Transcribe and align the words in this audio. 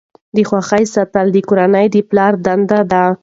د 0.35 0.37
خوښۍ 0.49 0.83
ساتل 0.93 1.27
د 1.31 1.37
کورنۍ 1.47 1.87
د 1.91 1.97
پلار 2.09 2.33
دنده 2.45 2.79
ده. 2.91 3.03